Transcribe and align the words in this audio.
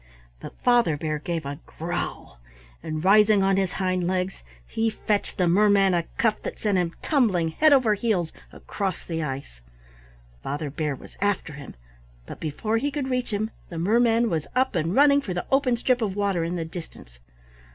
But 0.39 0.57
Father 0.63 0.97
Bear 0.97 1.19
gave 1.19 1.45
a 1.45 1.59
growl, 1.67 2.39
and 2.81 3.03
rising 3.05 3.43
on 3.43 3.57
his 3.57 3.73
hind 3.73 4.07
legs 4.07 4.33
he 4.65 4.89
fetched 4.89 5.37
the 5.37 5.47
merman 5.47 5.93
a 5.93 6.05
cuff 6.17 6.41
that 6.41 6.57
sent 6.57 6.79
him 6.79 6.95
tumbling 7.03 7.49
head 7.49 7.71
over 7.71 7.93
heels 7.93 8.33
across 8.51 9.03
the 9.03 9.21
ice. 9.21 9.61
Father 10.41 10.71
Bear 10.71 10.95
was 10.95 11.17
after 11.21 11.53
him, 11.53 11.75
but 12.25 12.39
before 12.39 12.77
he 12.77 12.89
could 12.89 13.11
reach 13.11 13.31
him 13.31 13.51
the 13.69 13.77
merman 13.77 14.27
was 14.27 14.47
up 14.55 14.73
and 14.73 14.95
running 14.95 15.21
for 15.21 15.35
the 15.35 15.45
open 15.51 15.77
strip 15.77 16.01
of 16.01 16.15
water 16.15 16.43
in 16.43 16.55
the 16.55 16.65
distance. 16.65 17.19